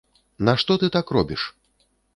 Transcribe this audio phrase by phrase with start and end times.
[0.49, 1.41] Нашто ты так робіш?